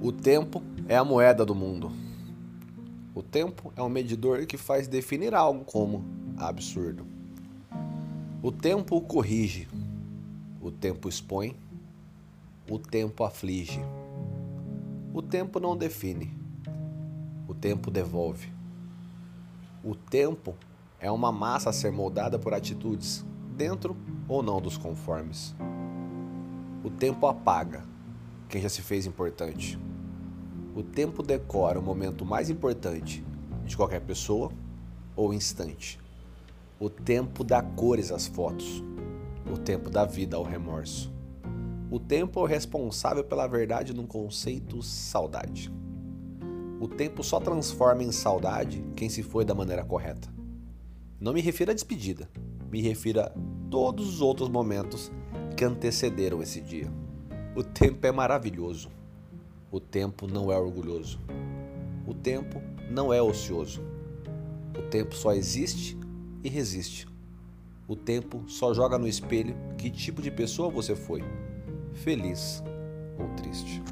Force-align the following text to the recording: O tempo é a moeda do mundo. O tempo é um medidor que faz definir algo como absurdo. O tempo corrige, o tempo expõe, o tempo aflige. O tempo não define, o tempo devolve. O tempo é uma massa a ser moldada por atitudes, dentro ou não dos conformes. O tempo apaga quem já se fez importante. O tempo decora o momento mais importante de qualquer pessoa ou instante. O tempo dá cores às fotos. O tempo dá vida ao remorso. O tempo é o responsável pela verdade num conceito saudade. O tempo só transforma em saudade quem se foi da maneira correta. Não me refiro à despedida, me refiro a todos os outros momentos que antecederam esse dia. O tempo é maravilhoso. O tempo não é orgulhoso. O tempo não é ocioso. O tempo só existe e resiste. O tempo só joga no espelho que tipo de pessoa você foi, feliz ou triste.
O 0.00 0.12
tempo 0.12 0.62
é 0.86 0.96
a 0.96 1.04
moeda 1.04 1.44
do 1.44 1.56
mundo. 1.56 1.90
O 3.12 3.20
tempo 3.20 3.72
é 3.74 3.82
um 3.82 3.88
medidor 3.88 4.46
que 4.46 4.56
faz 4.56 4.86
definir 4.86 5.34
algo 5.34 5.64
como 5.64 6.04
absurdo. 6.36 7.04
O 8.40 8.52
tempo 8.52 9.00
corrige, 9.00 9.66
o 10.60 10.70
tempo 10.70 11.08
expõe, 11.08 11.56
o 12.70 12.78
tempo 12.78 13.24
aflige. 13.24 13.80
O 15.12 15.20
tempo 15.20 15.58
não 15.58 15.76
define, 15.76 16.32
o 17.48 17.52
tempo 17.52 17.90
devolve. 17.90 18.52
O 19.82 19.96
tempo 19.96 20.54
é 21.00 21.10
uma 21.10 21.32
massa 21.32 21.70
a 21.70 21.72
ser 21.72 21.90
moldada 21.90 22.38
por 22.38 22.54
atitudes, 22.54 23.24
dentro 23.56 23.96
ou 24.28 24.44
não 24.44 24.60
dos 24.60 24.78
conformes. 24.78 25.56
O 26.84 26.90
tempo 26.90 27.26
apaga 27.26 27.97
quem 28.48 28.62
já 28.62 28.68
se 28.68 28.82
fez 28.82 29.06
importante. 29.06 29.78
O 30.74 30.82
tempo 30.82 31.22
decora 31.22 31.78
o 31.78 31.82
momento 31.82 32.24
mais 32.24 32.48
importante 32.48 33.24
de 33.64 33.76
qualquer 33.76 34.00
pessoa 34.00 34.50
ou 35.14 35.34
instante. 35.34 35.98
O 36.80 36.88
tempo 36.88 37.42
dá 37.42 37.60
cores 37.60 38.10
às 38.10 38.26
fotos. 38.26 38.82
O 39.52 39.58
tempo 39.58 39.90
dá 39.90 40.04
vida 40.04 40.36
ao 40.36 40.44
remorso. 40.44 41.12
O 41.90 41.98
tempo 41.98 42.38
é 42.38 42.42
o 42.42 42.46
responsável 42.46 43.24
pela 43.24 43.46
verdade 43.46 43.92
num 43.92 44.06
conceito 44.06 44.82
saudade. 44.82 45.72
O 46.80 46.86
tempo 46.86 47.24
só 47.24 47.40
transforma 47.40 48.04
em 48.04 48.12
saudade 48.12 48.84
quem 48.94 49.08
se 49.08 49.22
foi 49.22 49.44
da 49.44 49.54
maneira 49.54 49.84
correta. 49.84 50.32
Não 51.18 51.32
me 51.32 51.40
refiro 51.40 51.72
à 51.72 51.74
despedida, 51.74 52.30
me 52.70 52.80
refiro 52.80 53.20
a 53.20 53.32
todos 53.70 54.08
os 54.08 54.20
outros 54.20 54.48
momentos 54.48 55.10
que 55.56 55.64
antecederam 55.64 56.40
esse 56.40 56.60
dia. 56.60 56.88
O 57.58 57.64
tempo 57.64 58.06
é 58.06 58.12
maravilhoso. 58.12 58.88
O 59.68 59.80
tempo 59.80 60.28
não 60.28 60.52
é 60.52 60.56
orgulhoso. 60.56 61.18
O 62.06 62.14
tempo 62.14 62.62
não 62.88 63.12
é 63.12 63.20
ocioso. 63.20 63.82
O 64.78 64.82
tempo 64.82 65.12
só 65.16 65.32
existe 65.32 65.98
e 66.44 66.48
resiste. 66.48 67.08
O 67.88 67.96
tempo 67.96 68.44
só 68.46 68.72
joga 68.72 68.96
no 68.96 69.08
espelho 69.08 69.56
que 69.76 69.90
tipo 69.90 70.22
de 70.22 70.30
pessoa 70.30 70.70
você 70.70 70.94
foi, 70.94 71.24
feliz 71.94 72.62
ou 73.18 73.26
triste. 73.34 73.82